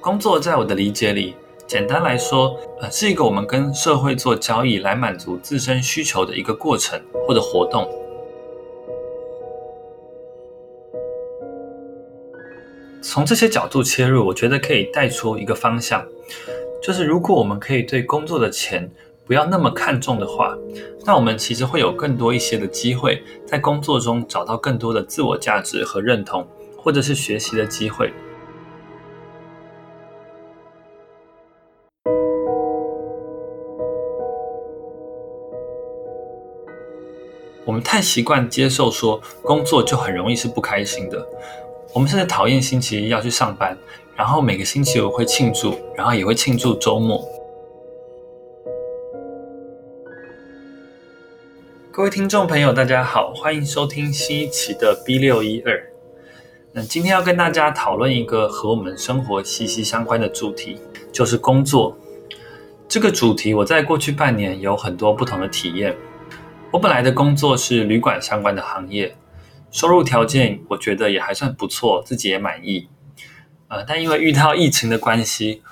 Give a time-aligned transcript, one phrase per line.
[0.00, 1.34] 工作在我的理解里，
[1.66, 7.86] 简单来说，呃，是一个我们跟社会做交易来满足自身需求的一个过程或者活动。
[13.02, 16.02] 从这些角度切入，我觉得可以带出一个方向，
[16.82, 18.90] 就是如果我们可以对工作的钱
[19.26, 20.56] 不要那么看重的话，
[21.04, 26.46] 那我们其实会有更多一些的机会，在工作中找到更多的自我价值和认同，
[26.78, 28.10] 或者是学习的机会。
[37.82, 41.26] 太习惯接受说工作就很容易是不开心的，
[41.94, 43.76] 我们甚至讨厌星期一要去上班，
[44.16, 47.24] 然后每个星期五会庆祝，然后也会庆祝周末。
[51.92, 55.92] 各位听众朋友，大家好，欢迎收听新一期的 B 六一二。
[56.72, 60.78] 那今天要跟大家讨论一个和我们生活息息相关的主题，
[61.12, 61.96] 就是工作。
[62.88, 65.94] 这个主题我在过去半年有很多不同的体验。
[66.72, 69.16] 我本来的工作是旅馆相关的行业，
[69.72, 72.88] 收入条件我觉得也还算不错，自己也满意。
[73.66, 75.62] 呃，但因为遇到疫情的关系，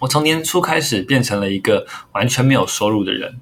[0.00, 3.40] 我从年初开始变成了一个完全没有收入的人。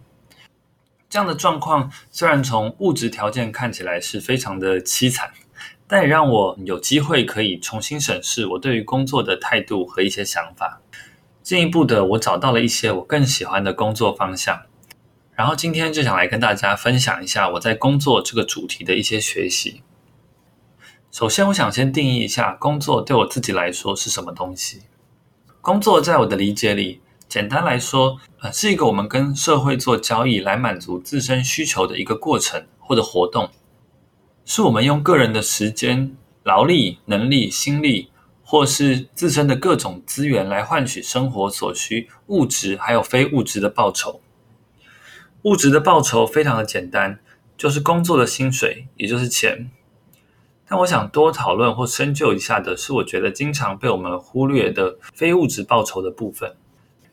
[1.10, 5.30] 这样的状况虽然从物质条件看起来是非常的凄惨，
[5.88, 10.80] 但也让我有机会可以重新审视我对于工作的态度和一些想法。
[11.42, 14.62] 进一步的，我找到了一些我更喜欢的工作方向。
[15.36, 19.82] 然后今天就想来跟大家分享一下我在工作这个主题的一些学习。
[21.12, 24.82] 首先，我想先定义一下工作对我自己来说是什么东西。
[25.60, 33.50] 工作在我的理解里，简单来说，呃，是一个我们跟社会做交易来满足自身需求的一个过程或者活动，
[34.46, 38.10] 是我们用个人的时间、劳力、能力、心力，
[38.42, 44.22] 或是自身的各种资源来换取生活所需物质还有非物质的报酬。
[45.46, 47.20] 物质的报酬非常的简单，
[47.56, 49.70] 就是工作的薪水，也就是钱。
[50.66, 56.56] 但我想多讨论或深究一下的是，我觉得经常被我们忽略的非物质报酬的部分。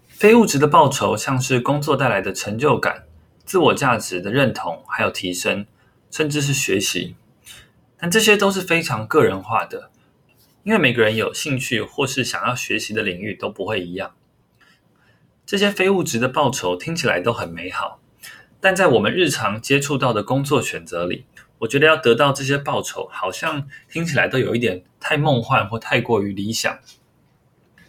[0.08, 3.04] 非物质的报酬像是工作带来的成就感、
[3.46, 5.68] 自我价值的认同，还有提升，
[6.10, 7.16] 甚至是学习。
[8.00, 9.92] 但这些都是非常个人化的，
[10.64, 14.16] 因为每个人有兴趣或是想要学习的领域都不会一样。
[15.46, 18.00] 这些非物质的报酬听起来都很美好。
[18.64, 21.26] 但在我们日常接触到的工作选择里，
[21.58, 26.80] 我觉得要得到这些报酬，好像听起来都有一点太梦幻或太过于理想。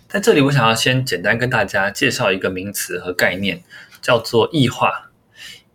[0.08, 3.62] 在这里，我想要先简单跟大家介绍一个名词和概念，
[4.02, 5.12] 叫做异化。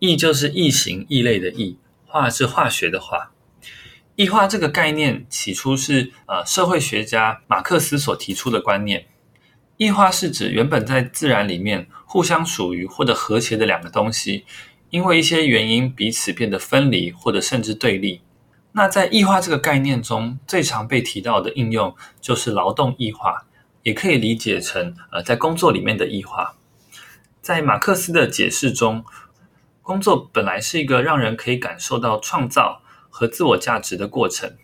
[0.00, 3.32] 异就是异形、异类的异，化是化学的化。
[4.16, 9.06] 异化这个概念起初是呃社会学家马克思所提出的观念。
[9.78, 14.44] 异化是指原本在自然里面互相属于或者和谐的两个东西。
[14.90, 18.20] 因为一些原因，彼此变得分离，或者甚至对立。
[18.72, 23.46] 那在异化这个概念中，最常被提到的应用就是劳动异化，
[23.82, 26.56] 也可以理解成呃，在工作里面的异化。
[27.40, 29.04] 在马克思的解释中，
[29.82, 34.56] 工作本来是一个让人可以感受到创造和自我价值的过程，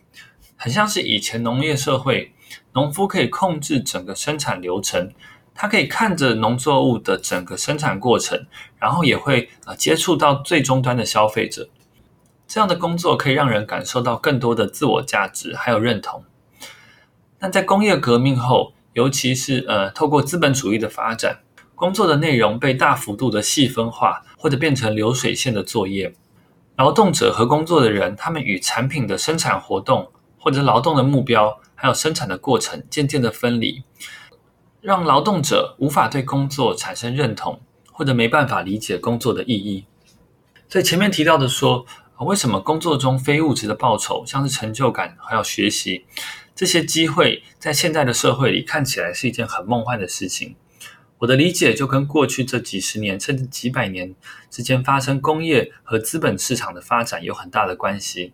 [0.55, 2.33] 很像是以前农业社会，
[2.73, 5.11] 农夫可以控制整个生产流程。
[5.57, 8.45] 他可以看着农作物的整个生产过程，
[8.77, 11.67] 然后也会呃接触到最终端的消费者。
[12.47, 16.23] 这样的工作可以让人感受到更多的自我价值还有认同。
[17.39, 21.39] 但在工业革命后，尤其是呃透过资本主义的发展，
[21.73, 26.13] 工作的内容被大幅度的细分化，或者变成流水线的作业。
[26.77, 33.83] 劳动者和工作的人，他们与产品的生产活动或者劳动的目标，还有生产的过程渐渐的分离。
[34.87, 37.59] 让劳动者无法对工作产生认同，
[37.91, 39.83] 或者没办法理解工作的意义。
[40.69, 41.85] 所以前面提到的说，
[42.19, 46.05] 为什么工作中非物质的报酬，像是成就感还有学习
[46.55, 50.55] 这些机会，在现在的社会里看起来是一件很梦幻的事情？
[51.17, 54.15] 我的理解就跟过去这几十年甚至几百年
[54.49, 58.31] 之间发生工业和资本市场的发展有很大的关系。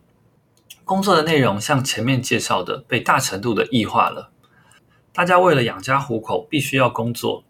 [0.85, 4.29] 工作的内容像前面介绍的，被大程度的异化了。
[5.13, 7.43] 大家为了养家糊口，必须要工作，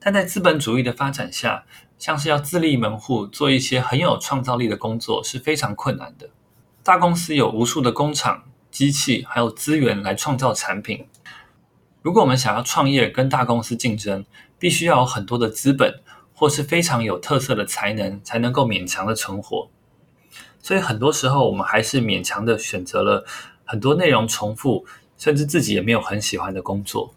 [0.00, 1.64] 但在资本主义的发展下，
[1.96, 6.28] 像是要自立门户，做一些很有创造力的工作是非常困难的。
[6.82, 11.06] 大公司有无数的工厂、机器，还有资源来创造产品。
[12.02, 14.24] 如果我们想要创业跟大公司竞争，
[14.58, 16.02] 必须要有很多的资本，
[16.34, 19.70] 或是非常有特色的才能，才能够勉强的存活。
[20.60, 23.24] 所以很多时候，我们还是勉强的选择了
[23.64, 24.84] 很多内容重复。
[25.16, 27.14] 甚至自己也没有很喜欢的工作，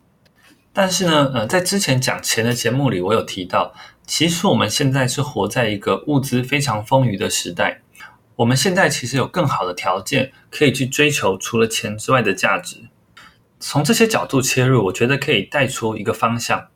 [0.72, 3.74] 但是呢，呃，在之前讲钱的节目里，我有提到，
[4.06, 7.82] 其实我们现在是活在一个物资非常丰裕的时代。
[8.38, 12.90] 我们现在其实有更好的条件可以去追求除了钱之外的价值。
[13.60, 16.68] 从这些角度切入，我觉得可以带出一个方向，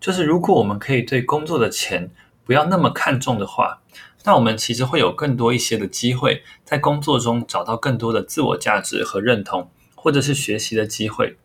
[0.00, 2.10] 就是如果我们可以对工作的钱
[2.44, 3.80] 不要那么看重的话，
[4.24, 11.36] 那我们其实会有更多一些的机会，在工作中找到更多的自我价值和认同，或者是学习的机会。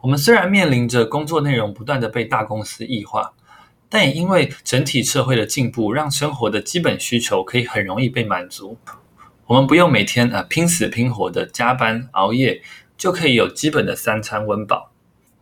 [0.00, 3.32] 我们虽然面临着工作内容不断的被大公司异化，
[3.88, 8.78] 但也因为整体社会的进步，让生活的基本需求可以很容易被满足。
[9.46, 12.62] 我们不用每天啊拼死拼活的加班熬夜，
[12.96, 14.90] 就可以有基本的三餐温饱。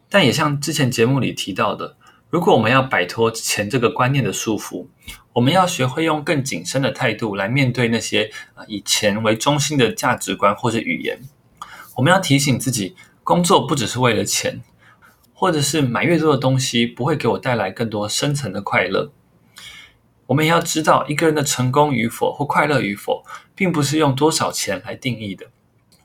[0.08, 1.96] 但也像之前节目里提到的，
[2.28, 4.86] 如果我们要摆脱钱这个观念的束缚，
[5.34, 11.20] 我们要学会用更谨慎的态度来面对那些啊以钱为中心的价值观或者语言。
[11.96, 12.96] 我们要提醒自己。
[13.24, 14.62] 工作不只是为了钱，
[15.32, 19.12] 或者是买越多的东西不会给我带来更多深层的快乐。
[20.26, 23.24] 我们也要知道，一个人的成功与否或快乐与否，
[23.54, 25.46] 并不是用多少钱来定义的。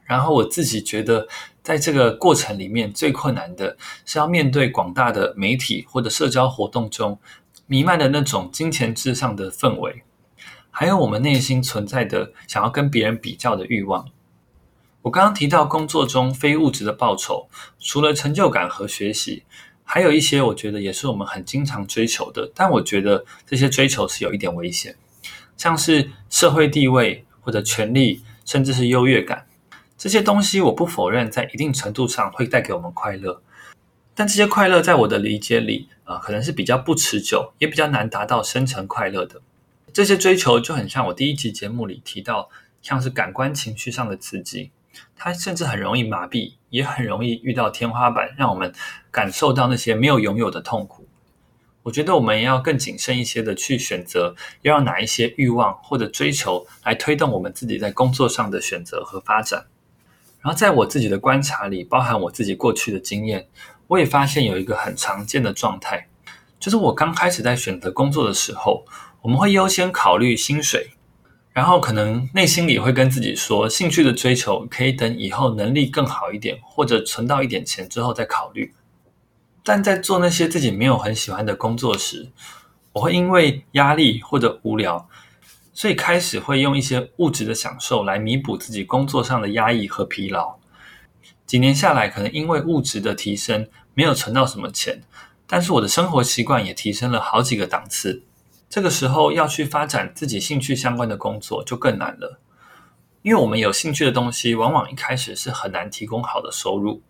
[0.04, 1.28] 然后我自己觉得，
[1.64, 3.76] 在这个过程里面，最困难的
[4.06, 7.20] 是要面对广大的媒体或者社交活动中
[7.66, 10.04] 弥漫的那种金钱至上的氛围，
[10.70, 14.06] 还有我们内心存在的想要跟别人比较的欲望。
[15.04, 17.48] 我刚刚提到工作中非物质的报酬，
[17.80, 19.44] 除了成就感和学习，
[19.84, 22.52] 还有一些我觉得也是我们很经常追求的。
[22.54, 24.96] 但我觉得这些追求是有一点危险，
[25.56, 29.46] 像是社会地位或者权力，甚至是优越感。
[29.98, 33.42] 这些东西我不否认，在一定程度上会带给我们快乐，
[34.14, 39.42] 但这些快乐在我的理解里，呃，可能是比较不持久，也比较难达到深层快乐的。
[39.94, 42.50] 这些追求就很像我第一集节目里提到，
[42.82, 44.70] 像是感官情绪上的刺激。
[45.16, 48.74] 它甚至很容易麻痹，也很容易遇到天花板，让我们
[49.12, 51.08] 感受到那些没有拥有的痛苦。
[51.84, 59.66] 我觉得我们要更谨慎一些的去选择，要让哪一些欲望或者追求来推动我们自己在工作上的选择和发展。
[60.42, 63.48] 然后在我自己的观察里，包含我自己过去的经验，
[63.88, 66.08] 我也发现有一个很常见的状态，
[66.60, 68.86] 就是我刚开始在选择工作的时候，
[69.22, 70.92] 我们会优先考虑薪水。
[71.58, 78.76] 然后可能内心里会跟自己说，兴趣的追求可以等以后能力更好一点，或者存到一点钱之后再考虑。
[79.64, 82.30] 但在做那些自己没有很喜欢的工作时，
[82.94, 85.10] 我会因为压力或者无聊，
[85.74, 90.58] 所以开始会用一些物质的享受来弥补自己工作上的压抑和疲劳。
[91.48, 95.02] 几年下来，可能因为物质的提升，没有存到什么钱，
[95.48, 98.27] 但是我的生活习惯也提升了好几个档次。
[98.70, 102.40] 这个时候要去发展自己兴趣相关的工作就更难了，
[103.22, 107.02] 因为我们有兴趣的东西，往往一开始是很难提供好的收入。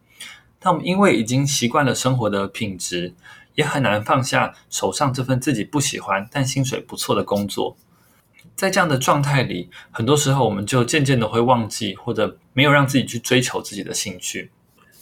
[0.59, 3.13] 但我们因为已经习惯了生活的品质，
[3.55, 7.75] 也很难放下手上这份自己不喜欢但薪水不错的工作。
[8.55, 14.51] 在这样的状态里，很多时候我们就渐渐的会忘记，或者没有让自己去追求自己的兴趣，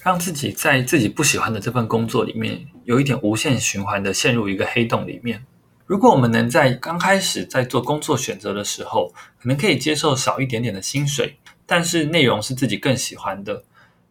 [0.04, 5.46] 让自己在自己不喜欢的这份工作里面，有一点无限循环的陷入一个黑洞里面。
[5.86, 13.64] 如果我们能在刚开始在做工作选择的时候，可能可以接受少一点点的薪水，但是内容是自己更喜欢的。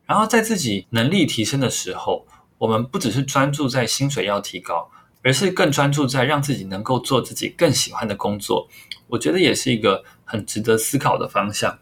[0.07, 2.25] 然后在自己能力提升的时候，
[2.59, 4.89] 我们不只是专注在薪水要提高，
[5.23, 8.69] 而是更专注在让自己能够做自己更喜欢的工作。
[9.09, 11.77] 我觉得也是一个很值得思考的方向。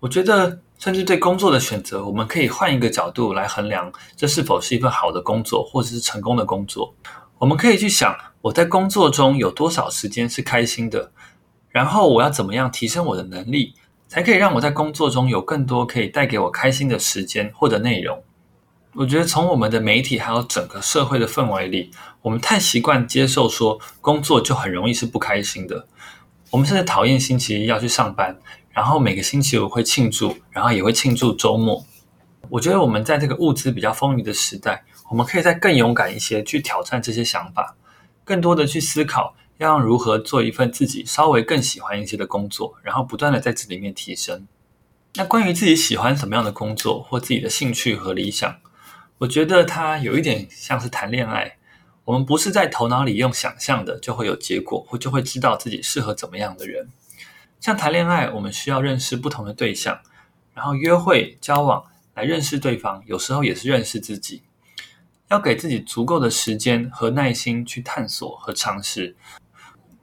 [0.00, 6.92] 我觉得，甚至对工作的选择，我们可以换一个角度来衡量，这是否是一份好的工作，或者是成功的工作。
[7.38, 11.12] 我们可以去想，我在工作中有多少时间是开心的，
[11.68, 13.74] 然后我要怎么样提升我的能力，
[14.08, 18.22] 才可以让我在工作中有更多可以带给我开心的时间或者内容。
[18.94, 21.90] 我觉得从我们的媒体还有整个社会的氛围里，
[22.22, 25.86] 我们太习惯接受说工作就很容易是不开心的。
[26.50, 28.36] 我们甚至讨厌星期一要去上班，
[28.72, 31.84] 然后每个星期五会庆祝，然后也会庆祝周末。
[32.48, 37.76] 我觉得我们在这个物资比较丰裕的时代，我们可以再更勇敢一些去挑战这些想法，
[38.24, 44.46] 更多的去思考要如何做一份自己稍微更喜欢一些的工作，然后不断的在这里面提升。
[45.14, 48.58] 那关于自己喜欢什么样的工作或自己的兴趣和理想，
[49.18, 51.56] 我觉得它有一点像是谈恋爱，
[52.04, 56.88] 我们不是在头脑里用想象的就会有结果，或就会知道自己适合怎么样的人。
[57.58, 60.00] 像谈恋爱，我们需要认识不同的对象，
[60.54, 61.84] 然后约会交往
[62.14, 64.44] 来认识对方，有时候也是认识自己。
[65.30, 69.14] 要给自己足够的时间和耐心去探索和尝试，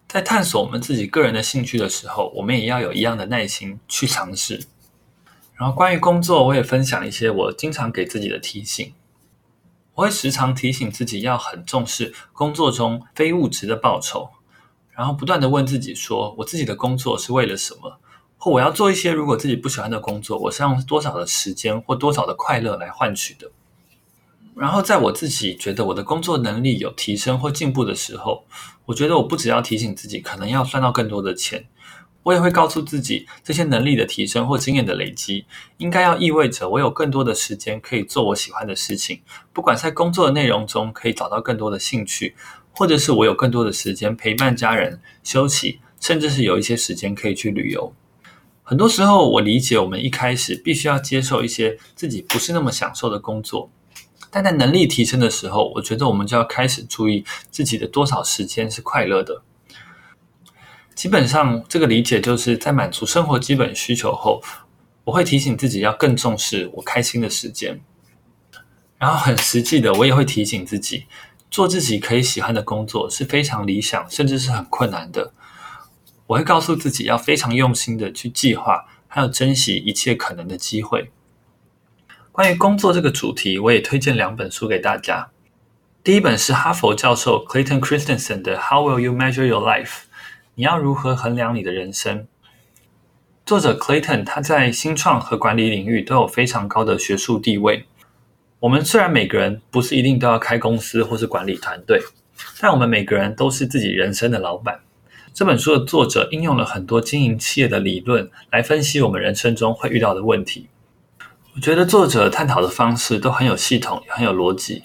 [0.08, 4.66] 在探索我们自己个人的兴趣的时候，我们也要有一样的耐心去尝试。
[5.56, 8.94] 然后关于工作，我也分享一些我经常给自己的提醒。
[9.96, 14.30] 我会时常提醒自己要很重视工作中非物质的报酬，
[14.92, 18.00] 然后不断地问自己说：我自己的工作是为了什么？
[18.38, 23.52] 或我要做一些如果自己不喜欢的工作，我是用多少的时间或多少的快乐来换取的？
[24.60, 28.44] 然后在我自己觉得我的工作能力有提升或进步的时候，
[28.86, 31.66] 我觉得我不只要提醒自己可能要赚到更多的钱，
[32.24, 35.46] 我也会告诉自己这些能力的提升或经验的累积，
[35.78, 39.22] 应该要意味着我有更多的时间可以做我喜欢的事情，
[39.54, 42.36] 不管在工作的内容中可以找到更多的兴趣，
[42.72, 47.94] 或者是我有更多的时间陪伴家人、休息，甚至是有一些时间可以去旅游。
[48.64, 53.70] 很多时候，我理解我们一开始必须要接受一些自己不是那么享受的工作，
[54.38, 59.42] 但在能力提升的时候，我觉得我们就要开始注意自己的多少时间是快乐的。
[60.94, 64.44] 基本上，这个理解就是在满足生活基本需求后，
[65.06, 67.82] 我会提醒自己要更重视我开心的时间。
[69.00, 71.06] 然后很实际的，我也会提醒自己，
[71.50, 75.34] 做自己可以喜欢的工作是非常理想，甚至是很困难的。
[76.28, 81.12] 我会告诉自己要非常用心的去计划，还有珍惜一切可能的机会。
[82.38, 85.32] 关于工作这个主题，我也推荐两本书给大家。
[86.04, 89.86] 第一本是哈佛教授 Clayton Christensen 的《How Will You Measure Your Life》，
[90.54, 92.28] 你要如何衡量你的人生？
[93.44, 97.88] 作者 Clayton 他在新创和管理领域都有非常高的学术地位。
[98.60, 102.00] 我们虽然每个人不是一定都要开公司或是管理团队，
[102.62, 104.80] 但我们每个人都是自己人生的老板。
[105.34, 110.68] 这本书的作者应用了很多经营企业的理论来分析我们人生中会遇到的问题。
[111.58, 114.84] 我觉得作者探讨的方式都很有系统，也很有逻辑。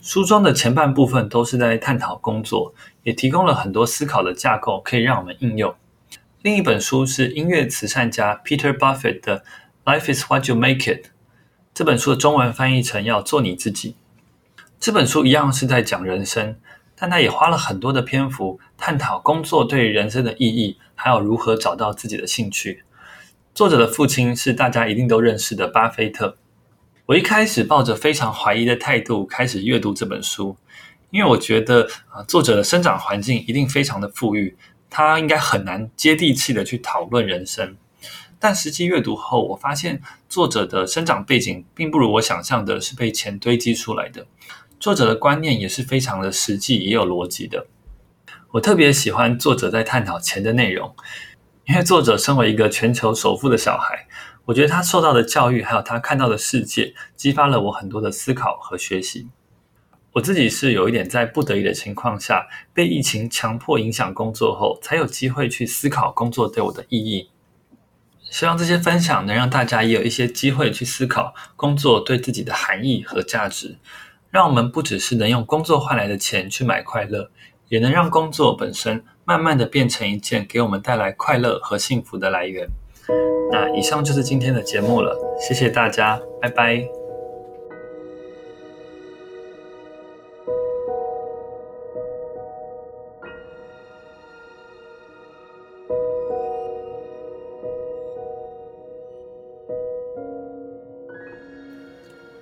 [0.00, 5.74] 书中的前半部分都是在探讨工作，也提供了很多思考的架构，可以让我们应用。
[6.42, 9.40] 另一本书是音乐慈善家 Peter Buffett 的
[9.84, 11.06] 《Life is what you make it》。
[11.74, 13.96] 这本书的中文翻译成“要做你自己”。
[14.78, 16.56] 这本书一样是在讲人生。
[16.94, 22.84] 但他也花了很多的篇幅探讨工作对人生的意义，还有如何找到自己的兴趣。
[23.54, 26.36] 作者的父亲是大家一定都认识的巴菲特。
[27.06, 30.56] 我一开始抱着非常怀疑的态度开始阅读这本书，
[31.10, 34.56] 因为我觉得啊，作者的生长环境一定非常的富裕，
[34.90, 37.76] 他应该很难接地气的去讨论人生。
[38.40, 44.26] 但实际阅读后，我发现作者的生长背景并不如我想象的是被钱堆积出来的。
[44.80, 47.68] 作者的观念也是非常的实际，也有逻辑的。
[48.50, 50.94] 我特别喜欢作者在探讨钱的内容，
[51.66, 54.06] 因为作者身为一个全球首富的小孩，
[54.44, 59.28] 我觉得他受到的教育还有他看到的世界，激发了我很多的思考和学习。
[60.12, 67.30] 我自己是有一点在不得已的情况下，被疫情强迫影响工作后，才有机会去思考工作对我的意义。
[68.20, 73.78] 希望这些分享能让大家也有一些机会去思考工作对自己的含义和价值。
[74.30, 77.30] 让我们不只是能用工作换来的钱去买快乐，
[77.68, 82.68] 也能让工作本身慢慢的变成一件给我们带来快乐和幸福的来源。
[83.50, 86.86] 那以上就是今天的节目了，谢谢大家，拜拜。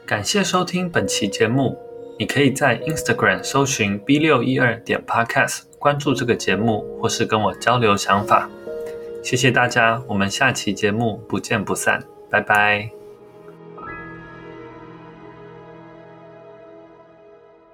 [0.04, 1.78] 感谢收听本期节目。
[2.18, 8.48] 你可以在 Instagram 搜寻 B 六一二点 Podcast，关注这个节目，或是跟我交流想法。
[9.20, 13.01] 谢谢大家，我们下期节目不见不散，拜拜。